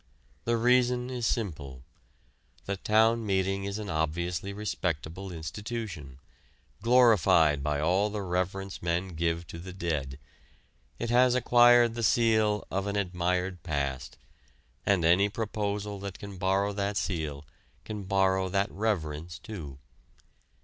[0.45, 1.83] The reason is simple.
[2.65, 6.17] The town meeting is an obviously respectable institution,
[6.81, 10.17] glorified by all the reverence men give to the dead.
[10.97, 14.17] It has acquired the seal of an admired past,
[14.87, 17.45] and any proposal that can borrow that seal
[17.85, 19.77] can borrow that reverence too.